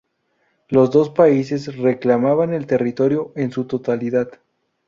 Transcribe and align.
Los 0.67 0.89
dos 0.89 1.11
países 1.11 1.75
reclamaban 1.77 2.55
el 2.55 2.65
territorio 2.65 3.33
en 3.35 3.51
su 3.51 3.65
totalidad. 3.67 4.31